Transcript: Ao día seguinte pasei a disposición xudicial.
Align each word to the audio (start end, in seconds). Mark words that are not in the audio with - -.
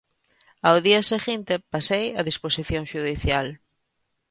Ao 0.67 0.77
día 0.87 1.01
seguinte 1.11 1.53
pasei 1.73 2.05
a 2.19 2.21
disposición 2.29 2.83
xudicial. 2.91 3.47